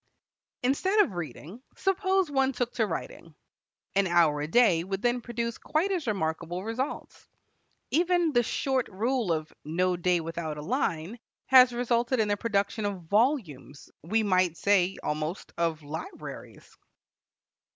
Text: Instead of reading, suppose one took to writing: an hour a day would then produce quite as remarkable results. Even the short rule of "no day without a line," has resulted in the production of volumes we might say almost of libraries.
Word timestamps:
Instead 0.63 1.01
of 1.01 1.13
reading, 1.13 1.61
suppose 1.77 2.31
one 2.31 2.53
took 2.53 2.73
to 2.73 2.87
writing: 2.87 3.35
an 3.95 4.07
hour 4.07 4.41
a 4.41 4.47
day 4.47 4.83
would 4.83 5.03
then 5.03 5.21
produce 5.21 5.59
quite 5.59 5.91
as 5.91 6.07
remarkable 6.07 6.63
results. 6.63 7.27
Even 7.91 8.33
the 8.33 8.41
short 8.41 8.87
rule 8.87 9.31
of 9.31 9.53
"no 9.63 9.95
day 9.95 10.19
without 10.19 10.57
a 10.57 10.61
line," 10.63 11.19
has 11.45 11.71
resulted 11.71 12.19
in 12.19 12.29
the 12.29 12.35
production 12.35 12.83
of 12.83 13.03
volumes 13.03 13.91
we 14.01 14.23
might 14.23 14.57
say 14.57 14.97
almost 15.03 15.53
of 15.55 15.83
libraries. 15.83 16.75